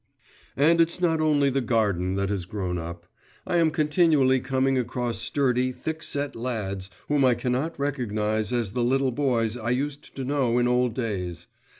[0.57, 3.05] And it's not only the garden that has grown up:
[3.45, 8.83] I am continually coming across sturdy, thick set lads, whom I cannot recognise as the
[8.83, 11.45] little boys I used to know in old days.